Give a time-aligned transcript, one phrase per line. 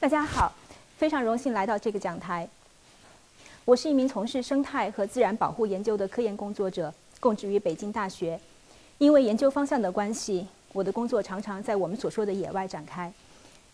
[0.00, 0.50] 大家好，
[0.96, 2.48] 非常荣幸来到这个讲台。
[3.66, 6.90] 我是一名从事生态和自然保护研究的科研工作者，
[7.20, 8.40] 供职于北京大学。
[8.96, 13.12] 因为研究方向的关系，我的工作常常在我们所说的野外展开。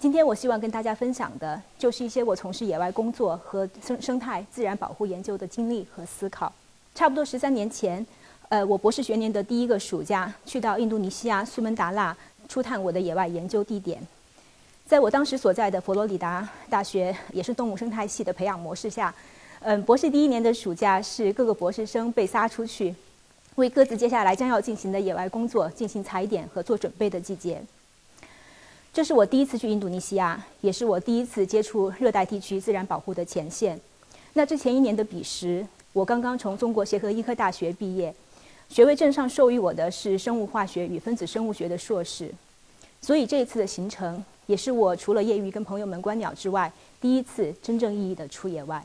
[0.01, 6.53] 今天我希望跟大家分享的，就是一些我从事野外工作和生生态自然保护研究的经历和思考。
[6.93, 8.05] 差不多十三年前，
[8.49, 12.17] 呃，我博士学年的第一个暑假，去到印度尼西亚苏门答腊，
[12.49, 14.05] 初探我的野外研究地点。
[14.87, 19.13] 在我当时所在的佛罗里达大学，也是动物生态系的培养模式下，
[19.59, 22.95] 嗯，博士第一年的暑假是各个博士生被撒出去，
[23.57, 27.61] 为各自接下来将要进行的野外工作进行踩点和做准备的季节。
[28.93, 33.81] 这是我第一次去印度尼西亚，也是我第一次接触热带地区自然保护的前线。
[34.35, 38.15] 那之前一年的彼时，我刚刚从中国协和医科大学毕业，
[38.69, 42.33] 学位证上授予我的是生物化学与分子生物学的硕士，
[43.03, 44.25] 所以这一次的行程。
[44.47, 48.83] 也是我除了业余跟朋友们观鸟之外，第一次真正意义的出野外。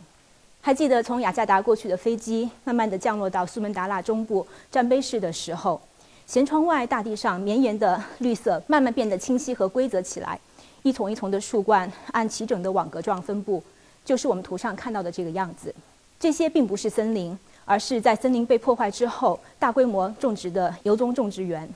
[0.59, 5.81] 还记得从雅加达过去的飞机，慢慢的降落到苏门答腊中部占碑市的时候，
[6.27, 10.39] 舷窗外大地上绵延的绿色慢慢变得清晰和规则起来，
[10.83, 13.63] 一丛一丛的树冠按齐整的网格状分布，
[14.05, 15.73] 就是我们图上看到的这个样子。
[16.19, 21.67] 这些并不是森林，而是在森林被破坏之后大规模种植的油棕种植园。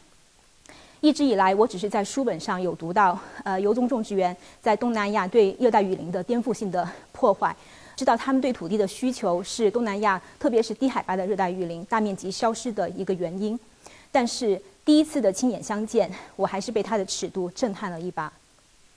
[1.06, 7.56] 一直以来，我只是在书本上有读到，呃，油棕种植园在东南亚对热带雨林的颠覆性的破坏，
[7.96, 13.60] 知道他们对土地的需求是东南亚，特别是低海拔的热带雨林大面积消失的一个原因。
[14.12, 18.34] 但是第一次的亲眼相见，我还是被它的尺度震撼了一把。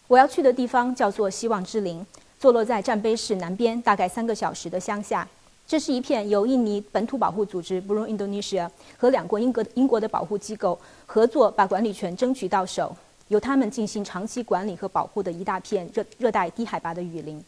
[0.07, 2.07] 我要去的地方叫做希望之林，
[2.41, 5.29] 坐落在占碑市南边大概三个小时的乡下。
[5.69, 8.67] 这是一片由印尼本土保护组织 b r u n Indonesia
[8.97, 12.97] 和两国英国英国的保护机构合作，把管理权争取到手，
[13.29, 17.45] 由他们进行长期管理和保护的一大片热热带低海拔的雨林。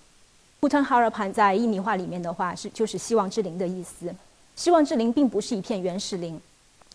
[0.60, 4.14] Hutan Harapan 在印尼话里面的话是就是希望之林的意思。
[4.54, 6.38] 希望之林并不是一片原始林，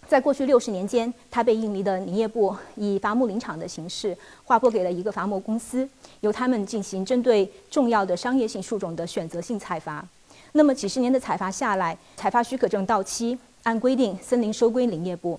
[0.08, 10.06] 在过去六十年间，它被印尼的林业部以伐木林场的形式划拨给了一个伐木公司，由他们进行针对重要的商业性树种的选择性采伐。
[10.58, 15.38] 那么几十年的采伐下来，采伐许可证到期，按规定森林收归林业部。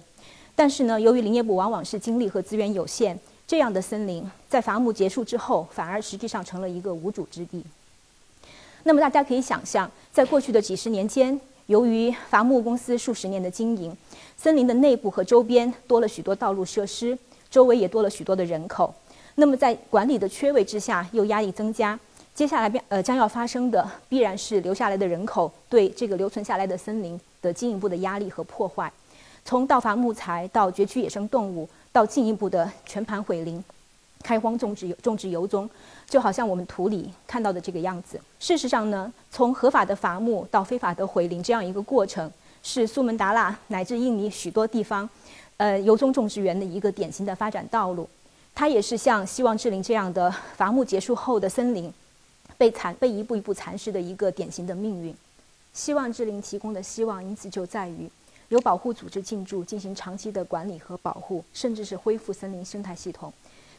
[0.55, 7.65] 但是呢，由于林业部往往是精力和资源有限，这样的森林在伐木结束之后，反而实际上成了一个无主之地。
[8.83, 13.97] 那么大家可以想象，在过去的几十年间，由于伐木公司数十年的经营，
[14.37, 17.19] 森林的内部和周边多了许多道路设施，
[17.51, 18.95] 周围也多了许多的人口。
[19.37, 21.99] 那么在管理的缺位之下，又压力增加。
[22.37, 28.93] 接下来变呃将要发生的，必然是留下来的人口对这个留存下来的森林的进一步的压力和破坏，
[29.43, 33.65] 从盗伐木材到攫取野生动物，到进一步的全盘毁林、
[34.23, 35.67] 开荒种植种植油棕，
[36.11, 38.21] 就好像我们图里看到的这个样子。
[38.39, 42.31] 事实上呢，从合法的伐木到非法的毁林这样一个过程，
[42.63, 45.09] 是苏门答腊乃至印尼许多地方，
[45.57, 48.07] 呃油棕种植园的一个典型的发展道路。
[48.55, 51.91] 它也是像希望之林这样的伐木结束后的森林。
[52.59, 55.15] 被蚕被一步一步蚕食的一个典型的命运。
[55.73, 58.11] 希望之林提供的希望，因此就在于
[58.49, 63.33] 有保护组织进驻，进行长期的管理和保护，甚至是恢复森林生态系统，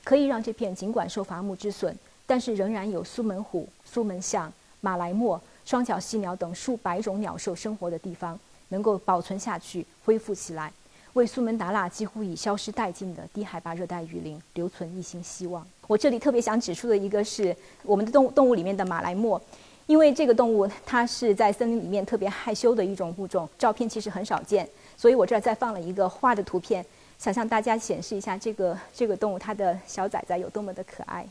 [0.03, 4.51] 可以让这片尽管受伐木之损，但是仍然有苏门虎、苏门象、
[4.81, 8.39] 马来貘、双脚犀鸟等数百种鸟兽生活的地方，
[8.69, 10.71] 能够保存下去、恢复起来。
[11.17, 15.65] 为苏门答腊几乎已消失殆尽的低海拔热带雨林留存一线希望。
[15.87, 19.41] 我这里特别想指出的一个是我们的动物动物里面的马来貘，
[19.87, 26.85] 因为这个动物它是在森林里面特别害羞的一种物种，照片其实很少见，所以我这儿再放了一个画的图片，
[27.17, 31.27] 想向大家显示一下这个这个动物它的小崽崽有多么的可爱。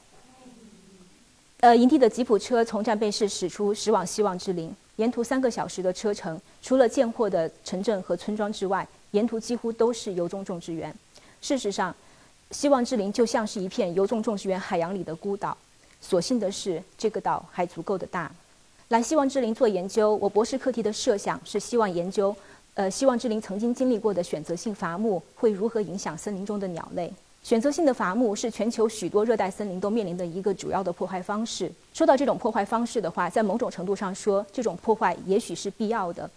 [1.61, 8.87] 呃，营地的吉普车从战备室驶出，驶往希望之林，沿途三个小时的车程，除了见货的城镇和村庄之外。
[9.17, 10.95] 沿途几乎都是油棕种植园。
[11.41, 11.95] 事实上，
[12.51, 15.57] 希望之林就像是一片油棕种植园海洋里的孤岛。
[16.03, 18.31] 所幸的是，这个岛还足够的大。
[18.89, 22.37] 来希望之林做研究，我博士课题的设想是希望研究，
[22.75, 27.11] 呃，希望之林曾经经历过的选择性伐木会如何影响森林中的鸟类。
[27.43, 31.73] 选择性的伐木是全球许多热带森林都面临的一个主要的破坏方式。
[31.95, 36.29] 说到这种破坏方式的话，在某种程度上说，这种破坏也许是必要的。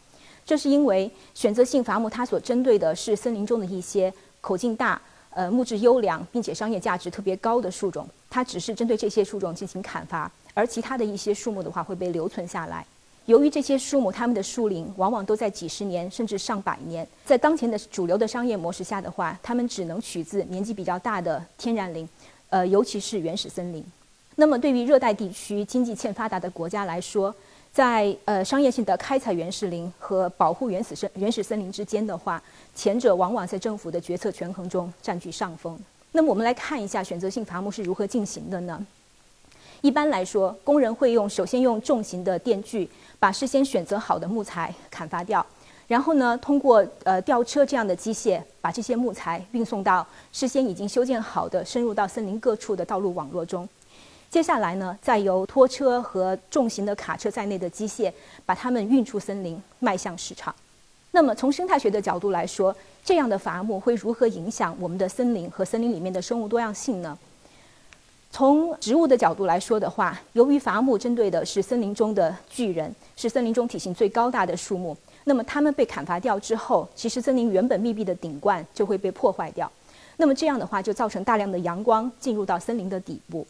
[0.50, 4.12] 这是因为选择性伐木，它所针对的是森林中的一些
[4.42, 5.00] 口径大、
[5.30, 12.84] 呃木质优良并且商业价值特别高的树种，它只是针对这些树种进行砍伐，而其他的一些树木的话会被留存下来。
[13.28, 22.10] 由于这些树木它们的树龄往往都在几十年甚至上百年，在当前的主流的商业模式下的话，它们只能取自年纪比较大的天然林，
[22.50, 23.86] 呃尤其是原始森林。
[24.38, 27.36] 那么对于热带地区经济欠发达的国家来说，
[27.72, 32.42] 在呃商业性的开采原始林和保护原始森原始森林之间的话，
[32.76, 35.80] 前者往往在政府的决策权衡中占据上风。
[36.12, 38.86] 那么我们来看一下选择性伐木是如何进行的呢？
[39.82, 42.90] 一般来说，工人会用首先用重型的电锯
[43.20, 45.46] 把事先选择好的木材砍伐掉，
[45.88, 53.70] 然后呢，通过呃吊车这样的机械把这些木材运送到事先已经修建好的深入到森林各处的道路网络中。
[54.30, 58.14] 接下来呢，再由拖车和重型的卡车在内的机械
[58.46, 60.54] 把它们运出森林，迈向市场。
[61.12, 67.18] 那么，从生态学的角度来说，这样的伐木会如何影响我们的森林和森林里面的生物多样性呢？
[68.30, 79.72] 从植物的角度来说的话，由于伐木针对的是森林中的巨人，是森林中体型最高大的树木，那么它们被砍伐掉之后，其实森林原本密闭的顶冠就会被破坏掉。
[80.18, 83.48] 那么这样的话，就造成大量的阳光进入到森林的底部。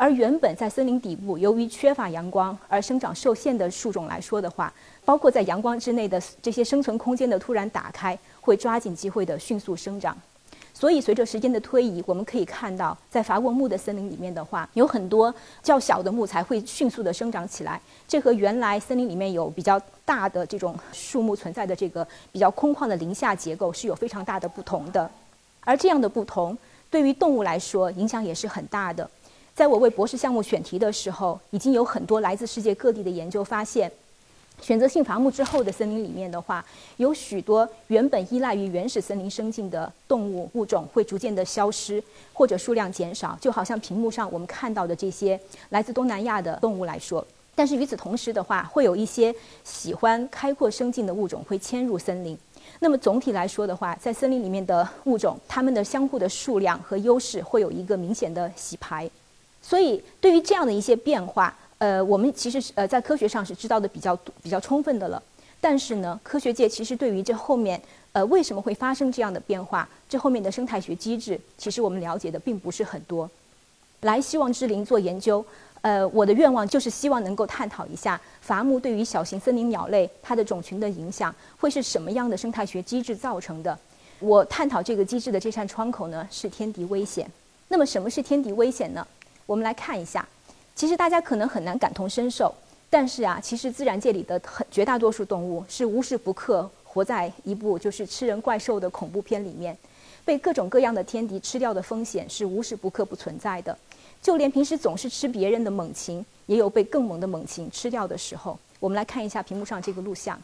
[0.00, 4.72] 而原本在森林底部，由于缺乏阳光而生长受限的树种来说的话，
[5.04, 10.16] 包括在阳光之内的这些生存空间的突然打开，会抓紧机会的迅速生长。
[10.72, 17.78] 所以，随着时间的推移，我们可以看到，在伐过木的森林里面的话，有很多较小的木材会迅速的生长起来。
[18.08, 25.10] 这和原来森林里面有比较大的这种树木存在的这个比较空旷的林下结构是有非常大的不同的。
[25.60, 26.56] 而这样的不同，
[26.90, 29.06] 对于动物来说影响也是很大的。
[29.60, 33.92] 在我为博士项目选题的时候，已经有很多来自世界各地的研究发现，
[34.62, 36.64] 选择性伐木之后的森林里面的话，
[36.96, 42.02] 有许多原本依赖于原始森林生境的动物物种会逐渐的消失，
[42.32, 47.22] 或者数量减少，就好像屏幕上我们看到的这些来自东南亚的动物来说。
[47.54, 52.34] 但是与此同时的话，会有一些喜欢开阔生境的物种会迁入森林。
[52.78, 59.10] 那么总体来说的话，在森林里面的物种，它们的相互的数量和优势会有一个明显的洗牌。
[59.70, 65.22] 所以，对于这样的一些变化，呃，我们其实是呃在科学上是知道的比较比较充分的了。
[65.60, 67.80] 但是呢，科学界其实对于这后面
[68.10, 73.30] 呃为什么会发生这样的变化，这后面的生态学机制，其实我们了解的并不是很多。
[74.00, 75.44] 来希望之林做研究，
[75.82, 83.78] 呃，我的愿望就是希望能够探讨一下伐木对于小型森林鸟类它的种群的影响会是什么样的生态学机制造成的。
[84.18, 87.30] 我探讨这个机制的这扇窗口呢是天敌危险。
[87.68, 89.06] 那么什么是天敌危险呢？
[89.50, 90.24] 我们来看一下，
[90.76, 92.54] 其实大家可能很难感同身受，
[92.88, 99.76] 但是啊，其实自然界里的很绝大多数动物是无时不刻活在一部就是吃人怪兽的恐怖片里面，
[100.24, 103.76] 被各种各样的天敌吃掉的风险是无时不刻不存在的。
[104.22, 108.56] 就连平时总是吃别人的猛禽，也有被更猛的猛禽吃掉的时候。
[108.78, 110.40] 我们来看一下屏幕上这个录像，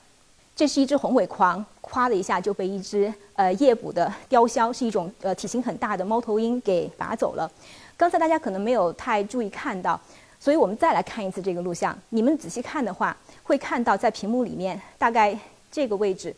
[0.57, 7.49] 这是一只红尾狂，咵的一下就被一只呃夜捕的雕鸮，是一种呃体型很大的猫头鹰给拔走了。
[7.97, 9.99] 刚才大家可能没有太注意看到，
[10.39, 11.97] 所以我们再来看一次这个录像。
[12.11, 15.39] 你们仔细看的话，会看到在屏幕里面大概
[15.73, 16.35] 这个位置，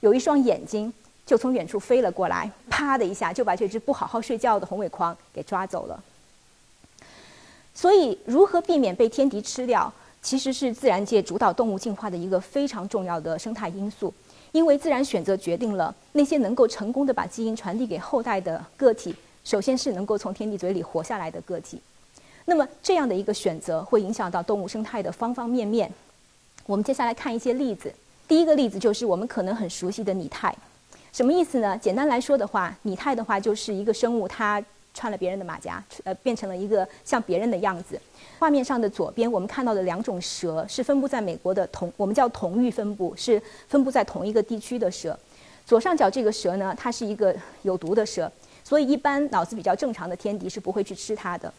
[0.00, 0.90] 有一双眼睛
[1.26, 6.02] 就从远处飞了过来，啪的一下就把这只不好好睡觉的红尾狂给抓走了。
[7.74, 9.92] 所以，如何避免被天敌吃掉，
[10.22, 14.12] 其实是自然界主导动物进化的一个非常重要的生态因素。
[14.52, 19.14] 因为自然选择决定了那些能够成功的把基因传递给后代的个体。
[19.44, 21.80] 首先是能够从天敌嘴里活下来的个体，
[22.44, 25.90] 那么这样的一个选择会影响到动物生态的方方面面。
[26.66, 27.92] 我们接下来看一些例子。
[28.28, 30.54] 第一个例子就是我们可能很熟悉的拟态，
[31.12, 31.76] 什么意思呢？
[31.76, 34.62] 简单来说的话，拟态的话就是一个生物它
[34.94, 38.00] 穿了别人的马甲，呃，变成了一个像别人的样子。
[38.38, 45.18] 画面上的左边我们看到的两种蛇是分布在美国的同，我们叫同域分布，是分布在同一个地区的蛇。
[45.66, 48.30] 左上角这个蛇呢，它是一个有毒的蛇。
[48.64, 51.52] 所以，一般脑子比较正常的天敌是不会去吃它的。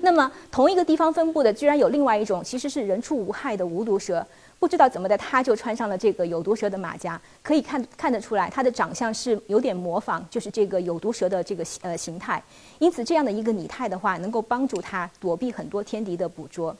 [0.00, 4.26] 那么，同一个地方分布的，居然有另外一种，其实是人畜无害的无毒蛇。
[4.58, 7.20] 不知道怎么的，它就穿上了这个有毒蛇的马甲。
[7.42, 12.42] 可以看看得出来，它的长相是有点模仿，就是这个有毒蛇的这个呃形态。
[12.78, 16.76] 因此，这样的一个拟态的话，能够帮助它躲避很多天敌的捕捉。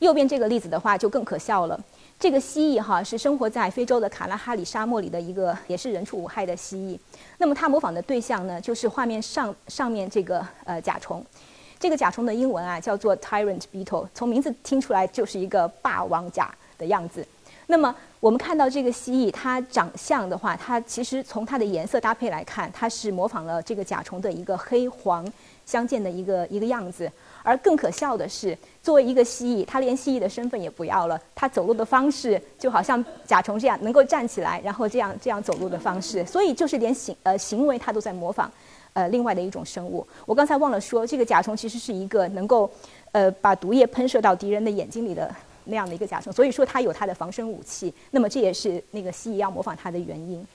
[0.00, 1.78] 右边这个例子的话，就更可笑了。
[2.20, 6.98] 这个蜥蜴哈是生活在非洲的卡拉哈里沙漠里的一个，也是人畜无害的蜥蜴。
[7.38, 11.24] 那么它模仿的对象呢，就是画面上上面这个呃甲虫。
[11.78, 17.26] 这个甲虫的英文啊叫做 tyrant beetle，从名字听出来就是一个霸王甲的样子。
[17.68, 25.26] 那么我们看到这个蜥蜴，它长相的话，它其实从它的颜色搭配来看，它是模仿了这个甲虫的一个黑黄
[25.64, 27.10] 相间的一个一个样子。
[27.42, 31.20] 而更可笑的是，作为一个蜥蜴，它连蜥蜴的身份也不要了。
[31.34, 36.24] 它走路的方式就好像甲虫这样，能够站起来，然后这样这样走路的方式。
[36.26, 38.50] 所以就是连行呃行为，它都在模仿，
[38.92, 40.06] 呃另外的一种生物。
[40.26, 42.70] 我刚才忘了说，这个甲虫其实是一个能够
[43.12, 46.32] 呃，把毒液喷射到敌人的眼睛里的那样的一个甲虫。
[46.32, 47.92] 所以说它有它的防身武器。
[48.10, 50.46] 那么这也是那个蜥蜴要模仿它的原因。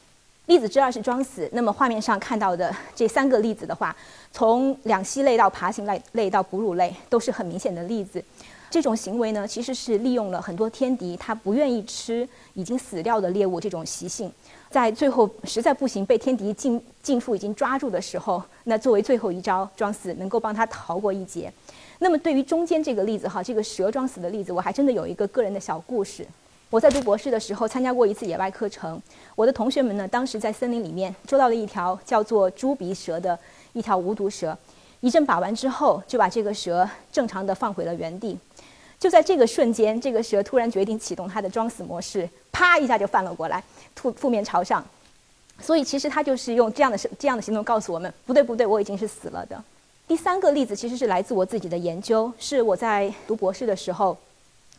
[0.48, 1.50] 粒子之二是装死。
[1.54, 3.96] 那么画面上看到的这三个粒子的话，
[4.32, 8.24] 从两栖类到爬行类类到哺乳类，都是很明显的例子。
[8.70, 14.30] 这种行为呢，其实是利用了很多天敌它不愿意吃已经死掉的猎物这种习性，
[14.70, 21.52] 在最后实在不行被天敌近近处已经抓住的时候，那作为最后一招装死，能够帮他逃过一劫。
[22.00, 26.28] 那么对于中间这个例子哈，这个蛇装死的例子，我还真的有一个个人的小故事。
[26.72, 29.00] 我在读博士的时候参加过一次野外课程，
[29.36, 33.38] 我的同学们呢，当时在森林里面捉到了一条叫做猪鼻蛇的
[33.74, 34.58] 一条无毒蛇，
[35.00, 38.38] 一阵把玩之后，就把这个蛇正常的放回了原地。
[39.00, 44.84] 就在这个瞬间，这个蛇突然决定启动它的装死模式，啪一下就翻了过来，吐负面朝上。
[45.62, 49.64] 所以其实它就是用这样的这样的行动告诉我们：不对不对，我已经是死了的。
[50.08, 54.18] 第三个例子其实是来自我自己的研究，是我在读博士的时候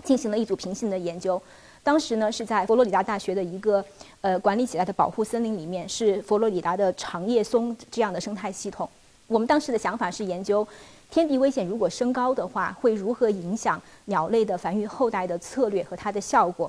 [0.03, 1.41] 进行了一组平行的研究。
[1.87, 3.83] 当时呢，是在佛罗里达大学的一个
[4.21, 8.91] 呃管理起来的保护森林里面，是佛罗里达的长叶松这样的生态系统。
[9.29, 10.67] 我们当时的想法是研究
[11.13, 16.69] 天敌危险如果升高的话，会如何影响鸟类的繁育后代的策略和它的效果。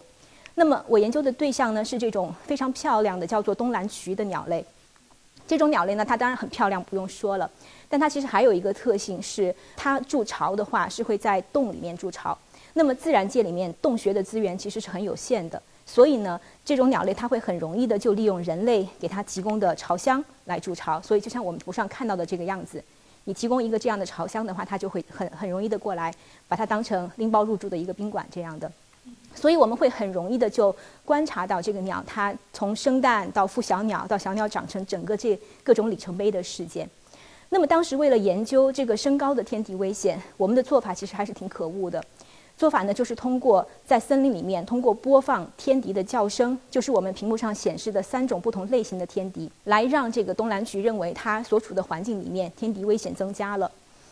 [0.54, 4.64] 那么我研究的对象呢是这种非常漂亮的叫做东蓝渠的鸟类。
[5.48, 7.50] 这种鸟类呢，它当然很漂亮，不用说了，
[7.90, 12.38] 但它其实还有一个特性是，它筑巢的话是会在洞里面筑巢。
[12.78, 21.02] 那么自然界里面洞穴的资源其实是很有限的，所以呢，这种鸟类它会很容易的就利用人类给它提供的巢箱来筑巢。
[21.02, 22.82] 所以就像我们图上看到的这个样子，
[23.24, 26.14] 你提供一个这样的巢箱的话，它就会很很容易的过来
[26.48, 28.72] 把它当成拎包入住的一个宾馆这样的。
[29.34, 36.88] 所以我们会很容易的就观察到这个鸟它从生蛋到孵小鸟到小鸟长成整个这各种里程碑的事件。
[37.50, 42.04] 那么当时为了研究这个升高的天敌危险，我们的做法其实还是挺可恶的。
[42.58, 53.72] 做法呢，就是通过在森林里面，通过播放天敌的叫声，就是我们屏幕上显示的三种不同类型的天敌，来让这个东蓝渠认为它所处的环境里面天敌危险增加了。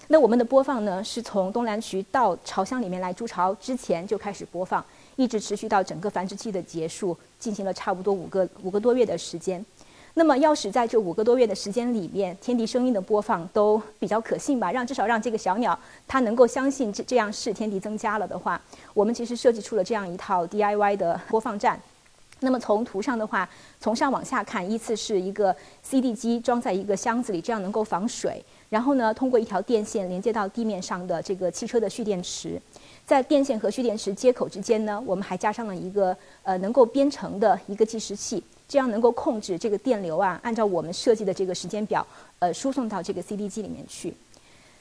[0.09, 4.85] 那我们的播放呢，是从东蓝渠到巢箱里面来筑巢之前就开始播放，
[5.15, 9.65] 一直持续到整个繁殖期的结束，进行了差不多五个五个多月的时间。
[10.17, 18.59] 那么，要使在这五个多月的时间里面，天敌声音的播放都比较可信吧，让至少让这个小鸟它能够相信这这样是天敌增加了的话，
[18.93, 21.77] 我们其实设计出了这样一套 DIY 的播放站。
[22.39, 23.49] 那么从图上的话，
[23.81, 25.53] 从上往下看，依次是一个
[25.83, 28.41] CD 机装在一个箱子里，这样能够防水。
[28.69, 32.61] 然后呢，通过一条电线连接到地面上的这个汽车的蓄电池，
[33.05, 38.41] 在电线和蓄电池接口之间呢，我们还加上了一个呃能够编程的一个计时器。
[38.67, 42.05] 这样能够控制这个电流啊，按照我们设计的这个时间表，
[42.39, 44.13] 呃，输送到这个 CD 机里面去。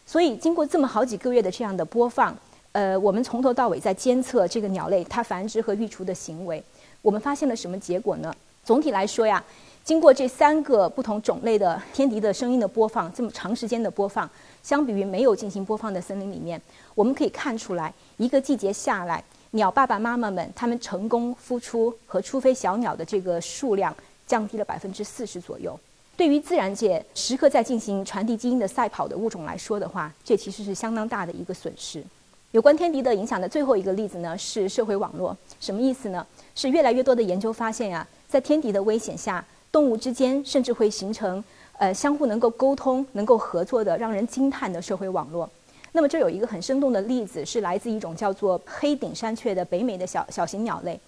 [0.07, 2.37] 所以经过这么好几个月的这样的播放，
[2.73, 6.63] 呃，我们从头到尾在监测这个鸟类它繁殖和育雏的行为。
[7.03, 8.35] 我们发现了什么结果呢？
[8.65, 9.45] 总体来说呀，
[9.85, 14.29] 经过这三个不同种类的天敌的声音的播放，这么长时间的播放，
[14.63, 16.61] 相比于没有进行播放的森林里面，
[16.95, 19.23] 我们可以看出来，一个季节下来。
[19.55, 23.95] 鸟爸爸妈妈们，他们成功孵出和出飞小鸟的这个数量
[24.27, 25.79] 降低了百分之四十左右。
[26.17, 32.03] 对于自然界时刻在进行传递基因的赛跑的物种来说的话，这其实是相当大的一个损失。
[32.51, 35.37] 有关天敌的影响的最后一个例子呢，是社会网络。
[35.61, 36.27] 什么意思呢？
[36.57, 41.43] 是越来越多的研究发现呀，在天敌的危险下，动物之间甚至会形成
[41.79, 45.49] 呃相互能够沟通、能够合作的让人惊叹的社会网络。
[45.97, 50.99] 那么这有一个很生动的例子，是来自一种叫做黑顶山雀的北美的小小型鸟类。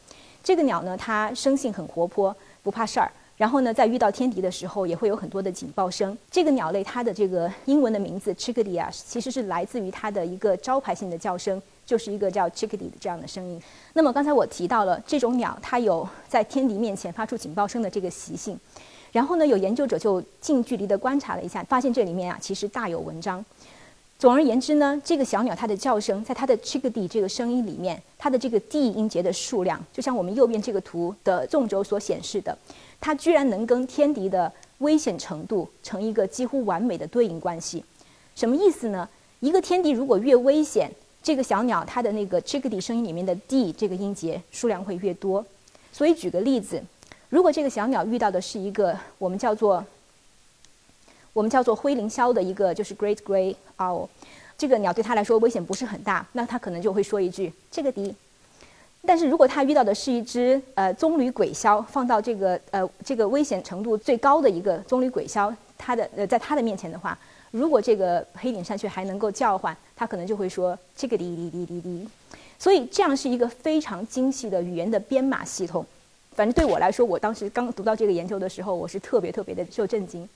[0.44, 3.10] 这个鸟呢，它生性很活泼，不怕事儿。
[3.36, 6.16] 然后呢，在遇到天敌的时候，也会有很多的警报声。
[6.30, 13.60] 这个鸟类它的这个英文的名字 chickadee 啊，其实是来自于它的一个招牌性的叫声，就是一个叫 chickadee 的这样的声音。
[13.94, 18.56] 那么刚才我提到了这种鸟，它有在天敌面前发出警报声的这个习性。
[19.10, 23.44] 然后呢，有研究者就近距离的观察了一下，发现这里面啊，其实大有文章。
[24.18, 32.56] 总而言之呢，这个小鸟它的叫声，在它的 chickadee 这个声音里面，它的这个 d 音节的数量，就像我们右边这个图的纵轴所显示的，
[32.98, 37.84] 它居然能跟天敌的危险程度成一个几乎完美的对应关系。
[38.34, 39.06] 什么意思呢？
[39.40, 40.90] 一个天敌如果越危险，
[41.22, 45.44] 这个小鸟它的那个 chickadee 声音里面的 d 这个音节数量会越多。
[45.92, 46.82] 所以举个例子，
[47.28, 49.84] 如果这个小鸟遇到的是一个我们叫做
[51.36, 54.08] 我们叫做灰林鸮的一个就是 Great Gray Owl，
[54.56, 58.14] 这个鸟对它来说危险不是很大，那它可能就会说一句这个敌。
[59.04, 67.18] 但是如果它遇到的是一只呃棕榈鬼鸮，放到这个呃这个危险程度最高的一个棕榈鬼鸮，它的呃在它的面前的话，
[67.50, 72.08] 如果这个黑顶山雀还能够叫唤，它可能就会说这个滴滴滴滴滴。
[72.58, 75.84] 所以这样是一个非常精细的语言的编码系统。
[76.34, 80.26] 反正对我来说，我当时刚读到这个研究的时候，我是特别特别的受震惊。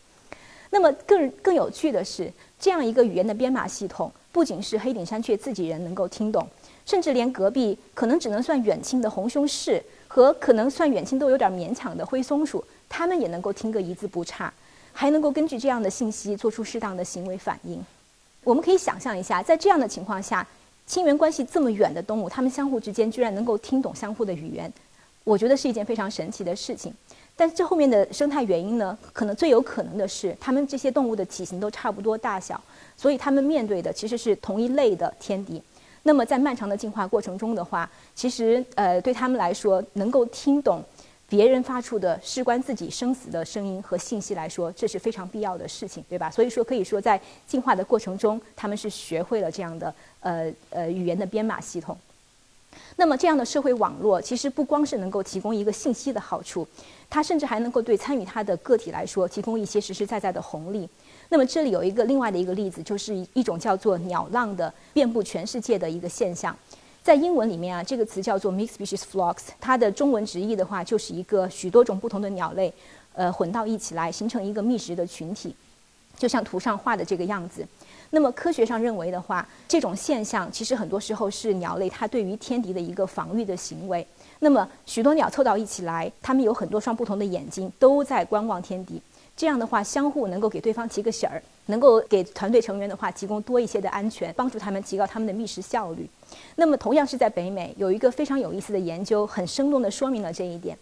[0.71, 6.47] 那么更更有趣的是，这样一个语言的编码系统，不仅是黑顶山雀自己人能够听懂，
[6.87, 14.53] 甚至连隔壁可能只能算远亲的红胸鹳和可能算远亲都有点勉强的灰松鼠，他们也能够听个一字不差，
[14.93, 17.85] 还能够根据这样的信息做出适当的行为反应。
[18.45, 20.47] 我们可以想象一下，在这样的情况下，
[20.87, 24.73] 亲缘关系这么远的动物，它们相互之间居然能够听懂相互的语言。
[25.25, 26.93] 我觉得是一件非常神奇的事情，
[27.41, 28.99] 但这后面的生态原因呢？
[29.15, 32.63] 可能最有可能的是，它们这些动物的体型都差不多大小，
[32.99, 35.63] 所以它们面对的其实是同一类的天敌。
[36.03, 40.85] 那么在漫长的进化过程中的话，其实呃对他们来说，能够听懂
[41.31, 46.31] 别人发出的事关自己生死的声音和信息来说，这是非常必要的事情，对吧？
[46.31, 51.97] 所以说可以说在进化的过程中，他们是学会了这样的呃呃语言的编码系统。
[52.97, 56.67] 那么，这样的社会网络其实不光是能够提供一个信息的好处，
[57.09, 60.89] 它甚至还能够对参与它的个体来说提供一些实实在在的红利。
[61.31, 66.57] 那么，这里有一个另外的一个例子，就是一种叫做“鸟浪”的遍布全世界的一个现象。
[67.03, 72.73] 在英文里面啊，这个词叫做 mixed species flocks，它的中文直译的话就是一个许多种不同的鸟类，
[73.15, 75.55] 呃，混到一起来形成一个觅食的群体，
[76.19, 77.67] 就像图上画的这个样子。
[78.12, 84.05] 那么科学上认为的话，这种现象其实很多时候是鸟类它对于天敌的一个防御的行为。
[84.40, 89.00] 那么许多鸟凑到一起来，它们有很多双不同的眼睛，都在观望天敌。
[89.37, 96.09] 这样的话，相互能够给对方提个醒儿，能够给团队成员的话提供多一些的安全，帮助他们提高他们的觅食效率。
[96.57, 100.76] 那么同样是在北美，有一个非常有意思的研究，很生动地说明了这一点。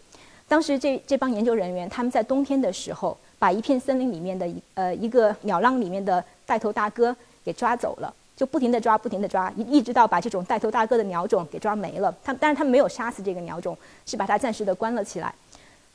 [0.47, 6.23] 当时这这帮研究人员他们在冬天的时候，把一片森林里面的一呃一个鸟浪里面的。
[6.49, 12.11] 带头大哥给抓走了，就不停地抓，不停地抓，一一直到把这种带头大哥的鸟种给抓没了。
[12.23, 15.31] 他，但是他没有杀死这个鸟种，是把它暂时的关了起来。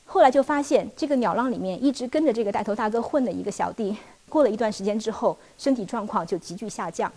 [0.05, 3.97] 后来就发现，这个鸟浪里面一直跟着这个带头大哥混的一个小弟，
[4.29, 7.11] 过了一段时间之后，身体状况就急剧下降。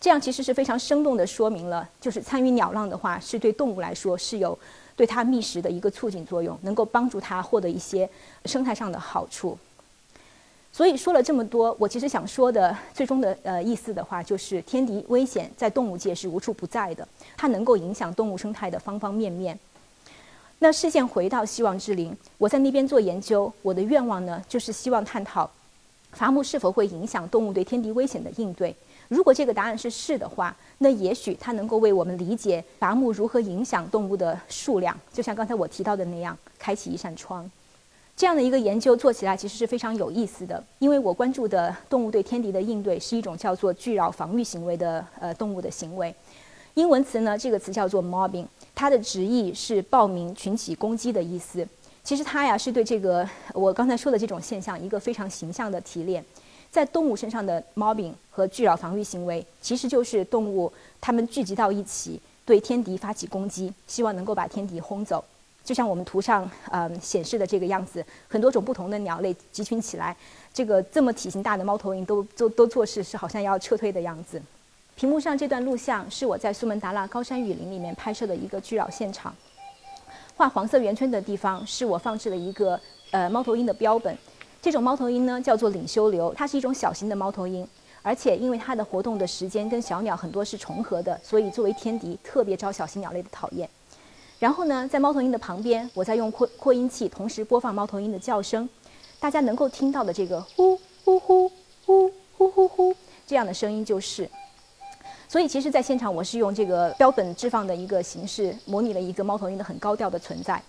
[0.00, 4.58] 这样其实是非常生动的说明了，就是参与鸟浪的话，是对动物来说是有
[4.96, 8.08] 对它觅食的一个促进作用，能够帮助它获得一些
[8.46, 9.56] 生态上的好处。
[10.72, 17.06] 所以说了这么多，我其实想说的最终的呃意思的话，就是天敌危险在动物界是无处不在的，
[17.36, 19.58] 它能够影响动物生态的方方面面。
[20.60, 25.50] 那视线回到希望之林，我在那边做研究，我的愿望呢，就是希望探讨
[26.12, 28.74] 伐木是否会影响动物对天敌危险的应对。
[29.08, 37.50] 如果这个答案是是的话，那也许它能够为我们理解伐木如何影响动物的数量，就像刚才我提到的那样，开启一扇窗。
[38.22, 46.14] 这样的一个研究做起来其实是非常有意思的，因为我关注的动物对天敌的应对是一种叫做聚扰防御行为的呃动物的行为。
[46.74, 51.66] 英文词呢，这个词叫做 mobbing，它的直译是暴民群起攻击的意思。
[52.04, 56.24] 其实它呀是对这个我刚才说的这种现象一个非常形象的提炼。
[56.70, 65.24] 在动物身上的 mobbing 和聚扰防御行为，其实就是动物它们聚集到一起对天敌发起攻击，希望能够把天敌轰走。
[65.64, 70.16] 就像我们图上嗯显示的这个样子，很多种不同的鸟类集群起来，
[70.52, 74.40] 这个这么体型大的猫头鹰都都都做事是好像要撤退的样子。
[74.94, 79.34] 屏幕上这段录像是我在苏门答腊高山雨林里面拍摄的一个聚扰现场。
[80.36, 82.78] 画黄色圆圈的地方是我放置了一个
[83.10, 84.16] 呃猫头鹰的标本。
[84.60, 87.66] 这种猫头鹰呢叫做领袖流，它是一种小型的猫头鹰，
[88.02, 93.68] 而且因为它的活动的时间跟小鸟很多是重合的，所以作为天敌特别招小型鸟类的讨厌。
[94.42, 98.68] 然后呢，在猫头鹰的旁边，我在用扩扩音器同时播放猫头鹰的叫声，
[99.20, 101.48] 大家能够听到的这个呼呼呼
[101.86, 104.28] 呼呼呼呼这样的声音就是。
[105.28, 110.60] 所以，其实，在现场我是用这个标本置放的一个形式，模拟了一个猫头鹰的很高调的存在。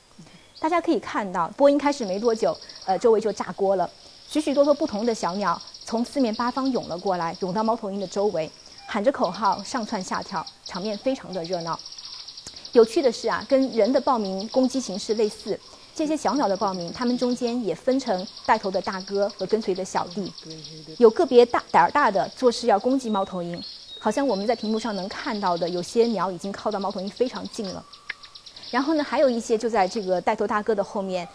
[0.60, 2.56] 大家可以看到，播音开始没多久，
[2.86, 3.90] 呃，周围就炸锅了，
[4.28, 8.52] 许许多多不同的小鸟从四面八方涌了过来，涌到猫头鹰的周围，
[8.86, 11.80] 喊着口号，上蹿下跳，场面非常的热闹。
[12.74, 15.58] 有趣的是啊，跟人的报名攻击形式类似，
[15.94, 20.34] 这些小鸟的报名，它们中间也分成带头的大哥和跟随的小弟。
[20.98, 23.64] 有个别大胆儿大的做事要攻击猫头鹰，
[24.00, 27.86] 好像我们在屏幕上能看到的，有些鸟已经靠到猫头鹰非常近了。
[28.72, 31.28] 然后呢，还有一些就在这个带头大哥的后面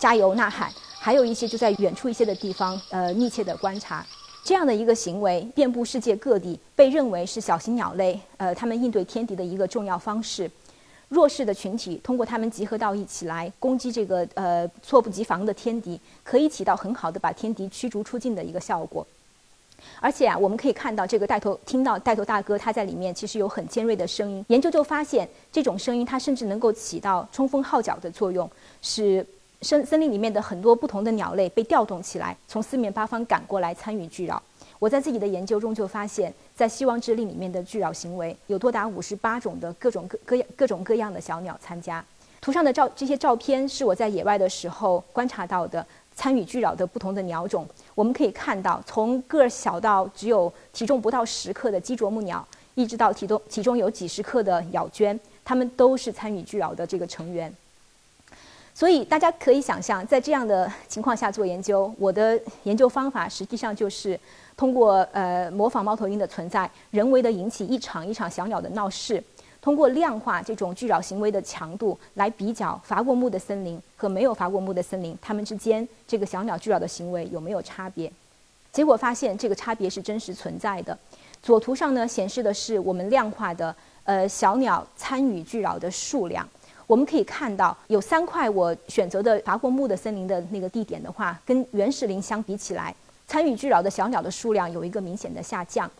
[0.00, 4.04] 加油呐喊，还有一些就在远处一些的地方呃密切的观察。
[4.42, 10.50] 这样的一个行为遍布世界各地，被认为是小型鸟类呃它们应对天敌的一个重要方式。
[11.08, 19.06] 弱势的群体通过他们集合到一起来攻击这个呃猝不及防的天敌，可以起到很好的把天敌驱逐出境的一个效果。
[20.00, 24.44] 而且啊，我们可以看到这个带头听到带头大哥他在里面其实有很尖锐的声音。
[24.48, 28.50] 研究就发现，这种声音它甚至能够起到冲锋号角的作用，
[28.82, 29.24] 使
[29.60, 34.42] 森森林里面的很多不同的鸟类被调动起来，从四面八方赶过来参与聚扰。
[34.78, 42.04] 我在自己的研究中就发现，在希望之力里面的聚扰行为有多达五十八种的各种各各各种各样的小鸟参加。
[42.40, 45.84] 图上的照这些照片是我在野外的时候观察到的。
[46.18, 52.42] 参与聚扰的不同的鸟种，我们可以看到，从个儿小到只有体重不到十克的鸡啄木鸟，
[52.74, 57.54] 一直到体重体重有几十克的咬鹃，它们都是参与聚扰的这个成员。
[58.76, 64.20] 所以大家可以想象，在这样的情况下做研究，我的研究方法实际上就是
[64.54, 69.24] 通过呃模仿猫头鹰的存在，人为的引起一场一场小鸟的闹事。
[69.62, 78.12] 通过量化这种聚扰行为的强度来比较伐过木的森林和没有伐过木的森林，它们之间这个小鸟聚扰的行为有没有差别？
[78.70, 80.96] 结果发现这个差别是真实存在的。
[81.42, 86.46] 左图上呢显示的是我们量化的呃小鸟参与聚扰的数量。
[86.86, 92.94] 我们可以看到有三块我选择的伐过木的森林的那个地点的话，跟原始林相比起来，
[93.26, 95.90] 参与聚扰的小鸟的数量有一个明显的下降。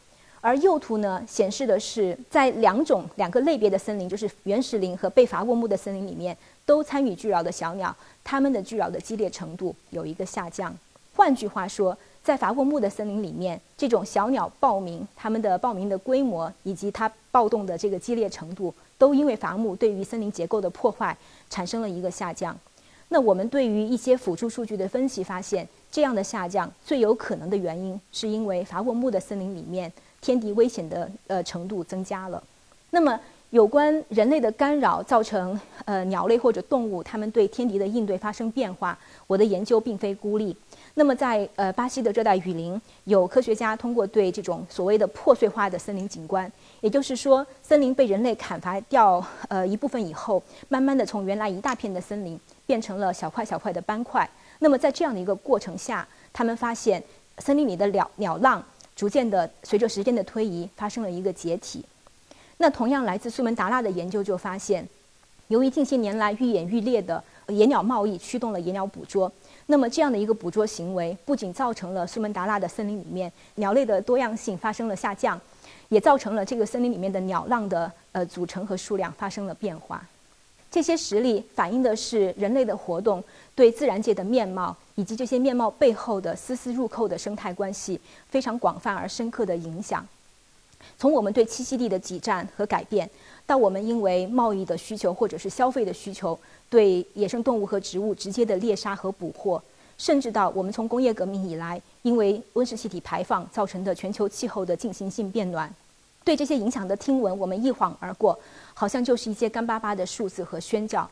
[0.40, 10.72] 而右图呢，显示的是在两种两个类别的森林，就是原始林和被伐过木的森林里面，都参与聚扰的小鸟，它们的聚扰的激烈程度有一个下降。
[11.16, 21.16] 换句话说，在伐过木的森林里面，这种小鸟报名，它们的报名的规模以及它暴动的这个激烈程度，都因为伐木对于森林结构的破坏
[21.50, 22.56] 产生了一个下降。
[23.08, 29.92] 那我们对于一些辅助数据的分析发现，这样的下降最有可能的原因，是因为伐过木的森林里面。
[30.18, 32.42] 天敌危险的呃程度增加了。
[32.90, 40.56] 那么，有关人类的干扰造成呃鸟类或者动物它们对天敌的应对发生变化，我的研究并非孤立。
[40.98, 54.26] 那么，在呃巴西的热带雨林，有科学家通过对这种所谓的破碎化的森林景观，也就是说，森林被人类砍伐掉呃一部分以后，慢慢的从原来一大片的森林变成了小块小块的斑块。
[54.60, 57.02] 那么，在这样的一个过程下，他们发现
[57.40, 58.64] 森林里的鸟鸟浪。
[58.94, 61.84] 逐渐的，随着时间的推移，发生了一个解体。
[62.56, 64.88] 那同样来自苏门答腊的研究就发现，
[65.48, 69.30] 由于近些年来愈演愈烈的野鸟贸易驱动了野鸟捕捉，
[69.66, 75.40] 那么这样的一个捕捉行为，不仅造成了苏门答腊的森林里面鸟类的多样性发生了下降，
[75.88, 80.06] 也造成了这个森林里面的鸟浪的呃组成和数量发生了变化。
[80.70, 83.22] 这些实例反映的是人类的活动
[83.54, 84.76] 对自然界的面貌。
[84.98, 88.00] 以及这些面貌背后的丝丝入扣的生态关系，
[88.30, 90.08] 非常广泛而深刻的影响。
[90.98, 93.10] 从我们对栖息地的挤占和改变，
[93.44, 99.62] 到我们因为贸易的需求或者是消费的需求，对野生动物和植物直接的猎杀和捕获，
[99.98, 105.72] 甚至到我们从工业革命以来，因为温室气体排放造成的全球气候的进行性变暖，
[106.24, 108.38] 对这些影响的听闻，我们一晃而过，
[108.74, 111.08] 好像就是一些干巴巴的数字和宣教。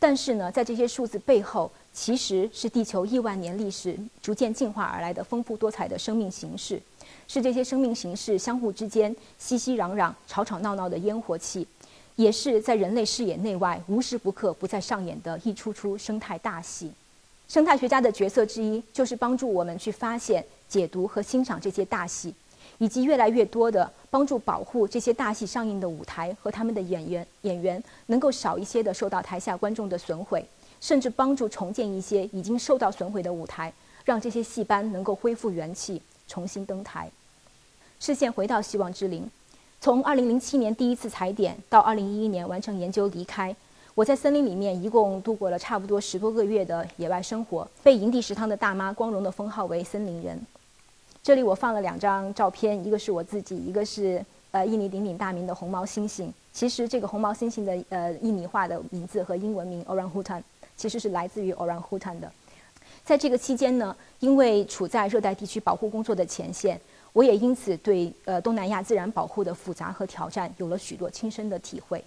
[0.00, 6.80] 但是呢，在这些数字背后，其实是地球亿万年历史逐渐进化而来的丰富多彩的生命形式，
[7.26, 11.66] 是这些生命形式相互之间熙熙攘攘、吵吵闹闹的烟火气，
[12.18, 16.90] 也是在人类视野内外无时不刻不在上演的一出出生态大戏。
[17.46, 22.34] 生态学家的角色之一，就是帮助我们去发现、解读和欣赏这些大戏。
[22.78, 30.46] 以及越来越多的帮助保护这些大戏上映的舞台和他们的演员演员能够少一些的受到台下观众的损毁，
[30.80, 33.72] 甚至帮助重建一些已经受到损毁的舞台，
[34.04, 37.10] 让这些戏班能够恢复元气，重新登台。
[37.98, 39.28] 视线回到希望之林，
[39.80, 43.54] 从2007年第一次踩点到2011年完成研究离开，
[43.94, 50.40] 我在森林里面一共度过了差不多十多个月的野外生活，被营地食堂的大妈光荣的封号为森林人。
[51.22, 56.28] 这里我放了两张照片，一个是我自己，一个是呃印尼鼎鼎大名的红毛猩猩。
[56.52, 60.42] 其实这个红毛猩猩的呃印尼话的名字和英文名 Orangutan
[60.76, 62.30] 其实是来自于 Orangutan 的。
[63.04, 66.80] 在这个期间呢，因为处在热带地区保护工作的前线，
[67.12, 72.02] 我也因此对呃东南亚自然保护的复杂和挑战有了许多亲身的体会。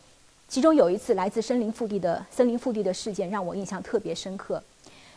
[0.47, 4.61] 其中有一次来自森林腹地的森林腹地的事件让我印象特别深刻。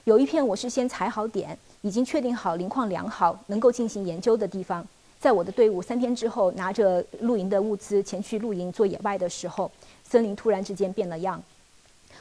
[0.04, 1.58] 有一片我是先踩好点。
[1.84, 4.82] 已经确定好林况良好，能够进行研究的地方，
[5.20, 9.70] 在我的队伍三天之后拿着露营的物资前去露营做野外的时候，
[10.02, 11.42] 森林突然之间变了样。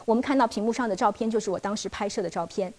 [0.04, 2.74] 我们看到屏幕上的照片就是我当时拍摄的照片。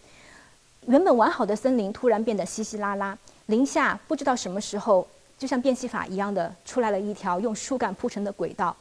[0.87, 3.16] 原本完好的森林突然变得稀稀拉拉，
[3.47, 5.07] 林下不知道什么时候
[5.38, 8.77] 就像变戏法一样的出来了一条用树干铺成的轨道，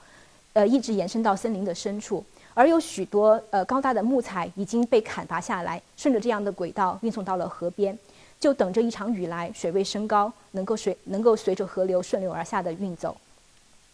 [0.52, 2.24] 呃，一直延伸到森林的深处。
[2.54, 7.98] 而有许多呃高大的木材已经被砍伐下来，顺着这样的轨道运送到了河边。
[8.38, 13.16] 就等着一场雨来，水位升高，能够随能够随着河流顺流而下的运走。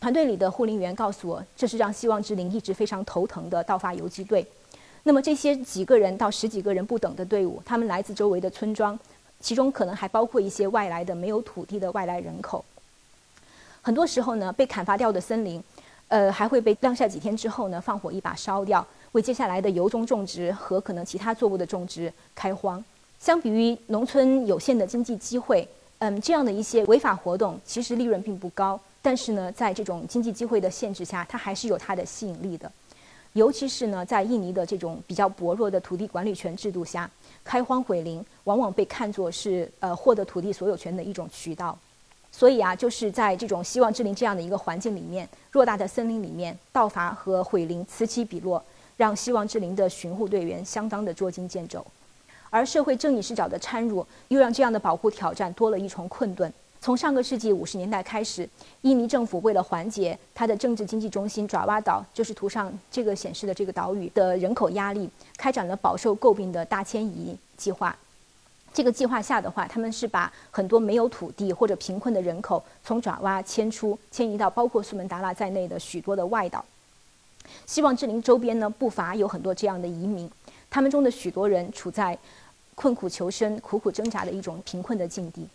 [0.01, 4.43] 团队里的护林员告诉我，这是让希望之林一直非常头疼的盗伐游击队。
[5.03, 8.99] 那么这些几个人到十几个人不等的队伍，他们来自周围的村庄，
[9.39, 12.63] 其中可能还包括一些外来的没有土地的外来人口。
[13.81, 15.63] 很多时候呢，被砍伐掉的森林，
[16.09, 22.83] 呃，还会被晾晒几天之后呢，放火一把烧掉，为接下来的油棕种植和可能其他作物的种植开荒。
[23.19, 25.67] 相比于农村有限的经济机会，
[25.99, 32.69] 嗯，这样的一些违法活动其实利润并不高，但是呢，在这种经济机会的限制下，它还是有它的吸引力的。
[33.33, 37.09] 尤其是呢，在印尼的这种比较薄弱的土地管理权制度下，
[37.43, 41.77] 开荒毁林往往被看作是呃获得土地所有权的一种渠道。
[42.31, 48.63] 所以啊，就是在这种希望之林这样的一个环境里面，偌大的森林里面，盗伐和毁林此起彼落，
[48.97, 51.85] 让希望之林的巡护队员相当的捉襟见肘。
[52.51, 56.51] 而社会正义视角的掺入，又让这样的保护挑战多了一重困顿。
[56.81, 58.47] 从上个世纪五十年代开始，
[58.83, 67.95] 印尼政府为了缓解它的政治经济中心爪哇岛，就是图上这个显示的这个岛屿的人口压力，开展了饱受诟病的大迁移计划。
[68.73, 76.63] 这个计划下的话，他们是把很多没有土地或者贫困的人口从爪哇迁出，迁移到包括苏门答腊在内的许多的外岛。
[77.65, 80.31] 希望之林周边呢，不乏有很多这样的移民，
[80.69, 82.17] 他们中的许多人处在
[82.75, 85.45] 困苦求生、苦苦挣扎的一种贫困的境地。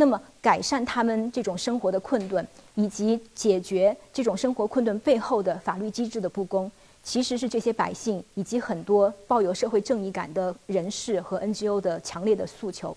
[0.00, 6.70] 那么，改善他们这种生活的困顿，以及解决这种生活困顿背后的法律机制的不公。
[7.02, 12.96] 其实是这些百姓以及很多抱有社会正义感的人士和 NGO 的强烈的诉求，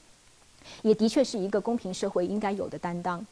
[0.84, 3.26] 也的确是一个公平社会应该有的担当。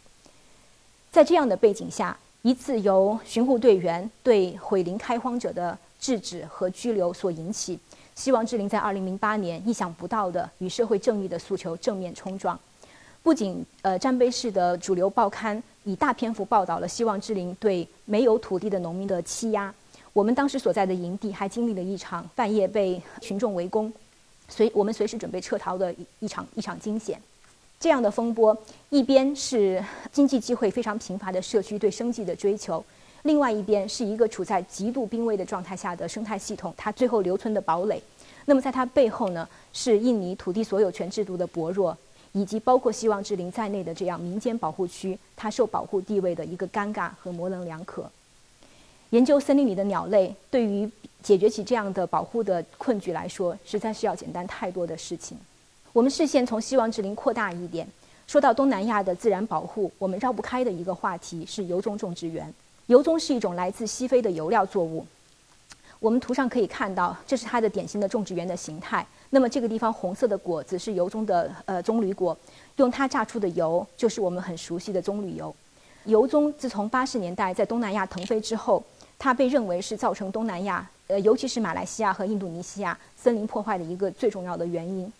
[1.12, 7.78] 在这样的背景下，一次由巡护队员对毁林开荒者的制止和拘留所引起，
[8.16, 12.60] 希望之林在2008年意想不到的与社会正义的诉求正面冲撞。
[13.22, 19.74] 不仅呃占碑市的主流报刊以大篇幅报道了希望之林对没有土地的农民的欺压。
[20.14, 23.92] 我们当时所在的营地还经历了一场半夜被群众围攻，
[24.48, 27.22] 随我们随时准备撤逃的一一场一场惊险。
[27.80, 28.58] 这样的风波，
[28.90, 32.84] 一边是经济机会非常贫乏的社区对生计的追求，
[33.24, 38.02] 另外一边是一个处在极度濒危的状态下的生态系统，它最后留存的堡垒。
[38.46, 41.96] 那么在它背后呢，是印尼土地所有权制度的薄弱，
[42.32, 48.10] 以及包括希望之林在内的这样民间保护区，它受保护地位的一个尴尬和模棱两可。
[49.10, 50.90] 研究森林里的鸟类，对于
[51.24, 55.38] 解决起这样的保护的困局来说，实在是要简单太多的事情。
[55.92, 57.88] 我们视线从希望之林扩大一点，
[58.28, 62.54] 说到东南亚的自然保护，我们绕不开的一个话题是油棕种植园。
[62.86, 65.06] 油棕是一种来自西非的油料作物。
[66.00, 69.06] 我们图上可以看到，这是它的典型的种植园的形态。
[69.30, 72.38] 那么这个地方红色的果子是油棕的呃棕榈果，
[72.78, 75.56] 用它榨出的油就是我们很熟悉的棕榈油。
[76.06, 78.84] 油棕自从八十年代在东南亚腾飞之后。
[79.22, 85.12] 它被认为是造成东南亚，呃，尤其是马来西亚和印度尼西亚森林破坏的一个最重要的原因。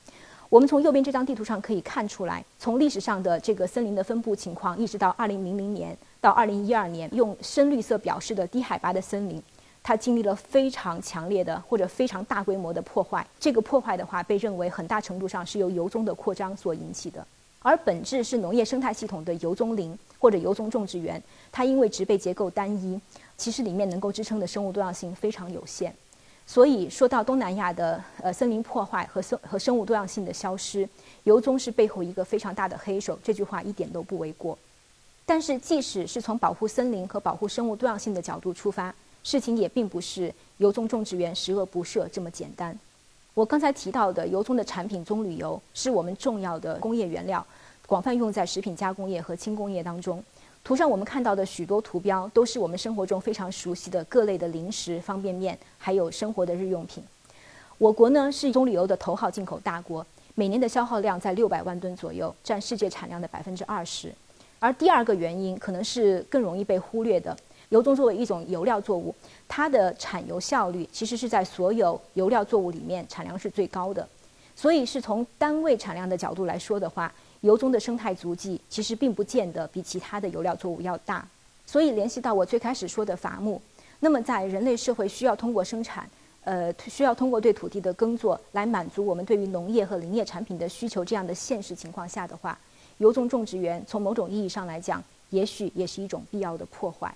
[0.48, 9.44] 我们从右边这张地图上可以看出来，从历史上的这个森林的分布情况，一直到二零零零年到二零一二年，用深绿色表示的低海拔的森林，
[9.82, 13.26] 它经历了非常强烈的或者非常大规模的破坏。
[13.40, 17.26] 这个破坏的话，被认为很大程度上是由油棕的扩张所引起的。
[17.62, 23.00] 而本质是农业生态系统的油棕林或者油棕种植园，它因为植被结构单一。
[23.36, 25.96] 其实里面能够支撑的生物多样性非常有限，
[26.46, 30.88] 所以说到东南亚的呃森林破坏和生和生物多样性的消失，
[31.24, 34.58] 油棕是背后一个非常大的黑手，这句话一点都不为过。
[35.26, 42.78] 但是即使是从保护森林和保护生物多样性的角度出发，事情也并不是油棕种植园十恶不赦这么简单。
[43.34, 47.46] 我刚才提到的油棕的产品棕榈油是我们重要的工业原料，
[47.88, 50.24] 广泛用在食品加工业和轻工业当中。
[50.62, 57.02] 图上我们看到的许多图标，都是我们生活中非常熟悉的各类的零食、方便面，还有生活的日用品。
[57.78, 60.06] 我国呢是棕榈油的头号进口大国，
[60.36, 64.14] 每年的消耗量在六百万吨左右，占世界产量的百分之二十。
[64.60, 67.36] 而第二个原因可能是更容易被忽略的，
[67.70, 69.16] 油棕作为一种油料作物，
[69.48, 74.08] 它的产油效率其实是在所有油料作物里面产量是最高的。
[74.56, 77.12] 所以是从单位产量的角度来说的话。
[77.42, 81.26] 油棕的生态足迹其实并不见得比其他的油料作物要大，
[81.66, 83.62] 所以联系到我最开始说的伐木，
[84.02, 86.06] 那么在人类社会需要通过生产，
[86.44, 92.60] 呃，需要通过对土地的耕作来满足我们对于农业和林业产品的需求这样的现实情况下的话，
[92.98, 97.16] 油棕种植园从某种意义上来讲，也许也是一种必要的破坏。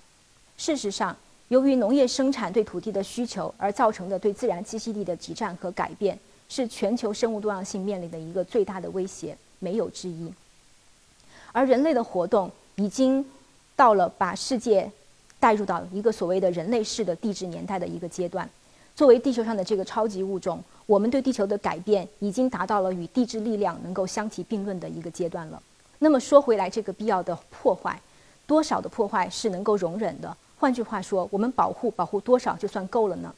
[0.56, 1.16] 事实上，
[1.48, 9.36] 由于农业生产对土地的需求而造成的对自然栖息地的挤占和改变，是全球生物多样性面临的一个最大的威胁。
[9.60, 10.30] 没有之一。
[11.52, 13.24] 而人类的活动已经
[13.74, 14.90] 到了把世界
[15.40, 18.48] 带入到一个所谓的人类式的地质年代的一个阶段。
[18.94, 25.62] 作为地球上的这个超级物种，我们对地球的改变已经达到了与地质力量能够相提并论的一个阶段了。
[25.98, 27.98] 那么说回来，这个必要的破坏，
[28.46, 30.36] 多少的破坏是能够容忍的？
[30.58, 33.34] 换句话说，我们保护保护多少就算够了呢？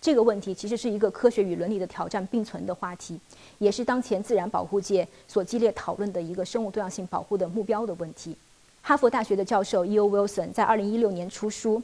[0.00, 3.18] 这个问题其实是一个科学与伦理的挑战并存的话题，
[3.58, 8.36] 也是当前自然保护界所激烈讨论的一个生物多样性保护的目标的问题。
[8.82, 10.08] 哈佛大学的教授 E.O.
[10.08, 11.82] Wilson 在2016年出书。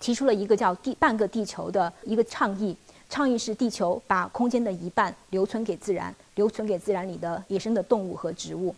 [0.00, 2.74] 提出了一个叫“地半个地球”的一个倡议，
[3.10, 8.74] 倡议是地球把空间的一半留存给自然，留存给自然里的野生的动物和植物。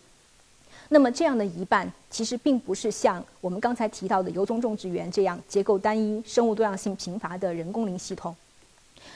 [0.88, 8.34] 那么这样的一半，其实并不是像我们刚才提到的油棕种植园这样结构单一、生物多样性贫乏的人工林系统，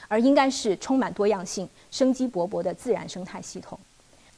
[0.07, 3.77] 而应该是充满多样性、生机勃勃的自然生态系统。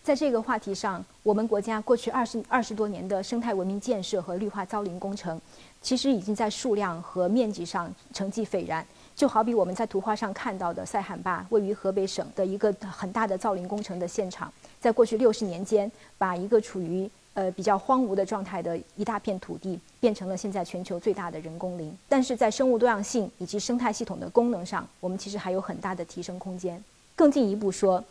[0.01, 5.39] 在这个话题上，我们国家过去二十二十多年的生态文明建设和绿化造林工程。
[5.81, 17.09] 其实已经在数量和面积上成绩斐然，就好比我们在图画上看到的塞罕坝，位于河北省的一个很大的造林工程的现场，在过去六十年间，把一个处于
[17.39, 21.97] 呃比较荒芜的状态的一大片土地，变成了现在全球最大的人工林。
[22.09, 26.83] 但是在生物多样性以及生态系统的功能上，我们其实还有很大的提升空间。
[27.15, 28.03] 更进一步说，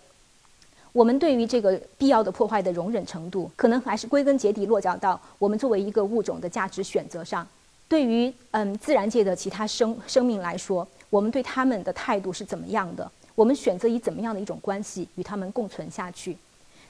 [0.93, 7.47] 我们对于这个必要的破坏的容忍程度，可能还是归根结底落脚到我们作为一个物种的价值选择上。
[7.87, 13.11] 对于嗯自然界的其他生生命来说，我们对他们的态度是怎么样的？
[13.35, 16.39] 我们选择以怎么样的一种关系与他们共存下去？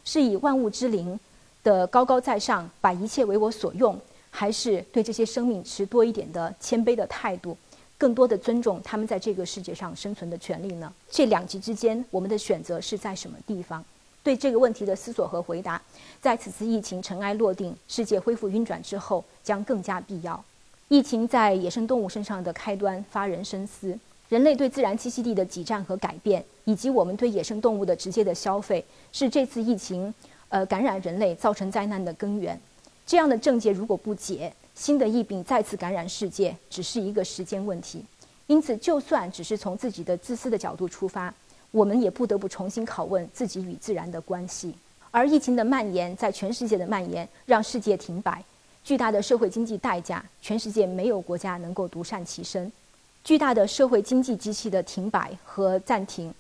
[0.05, 1.19] 是以万物之灵
[1.63, 7.57] 的高高在上，把一切为我所用，还是对这些生命持多一点的谦卑的态度，
[7.97, 10.93] 更多的尊重他们在这个世界上生存的权利呢？
[11.11, 13.85] 这两极之间，我们的选择是在什么地方？
[14.23, 15.81] 对这个问题的思索和回答，
[16.21, 20.45] 在此次疫情尘埃落定、世界恢复运转之后，将更加必要。
[20.89, 30.13] 疫情在野生动物身上的开端发人深思，人类对自然栖息地的挤占和改变，以及我们对野生动物的直接的消费，是这次疫情，
[30.49, 32.59] 呃，感染人类造成灾难的根源。
[33.07, 38.05] 这样的症结如果不解，新的疫病再次感染世界，只是一个时间问题。
[38.47, 41.33] 因此，就算只是从自己的自私的角度出发，
[41.71, 44.75] 我们也不得不重新拷问自己与自然的关系。
[45.11, 48.43] 而疫情的蔓延，在全世界的蔓延，让世界停摆。
[48.85, 52.71] 巨大的社会经济代价，全世界没有国家能够独善其身。
[53.23, 56.33] 巨大的社会经济机器的停摆和暂停，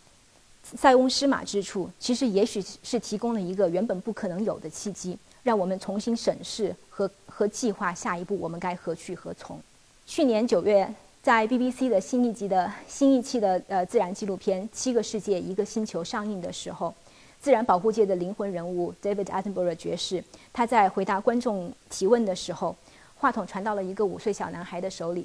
[0.77, 9.61] 塞翁失马之处，其实也许是提供了一个原本不可能有的契机，让我们重新审视和和计划下一步我们该何去何从。
[10.07, 16.95] 去年九月，在 BBC 的新一集的新一期的呃自然纪录片《七个世界一个星球》上映的时候。
[17.41, 22.75] 自然保护界的灵魂人物 David Attenborough 爵士，他在回答观众提问的时候，
[23.15, 25.25] 话筒传到了一个五岁小男孩的手里。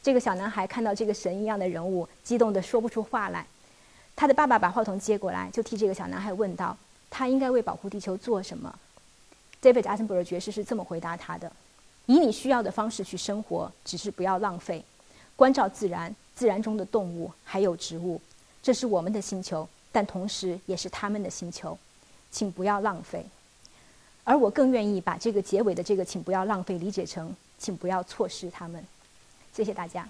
[0.00, 3.44] 这个小男孩看到这个神一样的人物，激动得说不出话来。
[4.18, 6.76] 他的爸爸把话筒接过来，就替这个小男孩问道
[7.08, 8.76] ：“他应该为保护地球做什么
[9.62, 11.52] ？”David Attenborough 爵士是这么回答他的
[12.06, 14.84] ：“以你需要的方式去生活，只是不要浪费，
[15.36, 18.20] 关照自然，自然中的动物还有植物，
[18.60, 21.78] 这是我们的星球。”但同时也是他们的星球，
[22.32, 23.24] 请不要浪费。
[24.24, 28.84] 而我更愿意把这个结尾的这个“请不要浪费”理解成“请不要错失他们”。
[29.54, 30.08] 谢谢大家。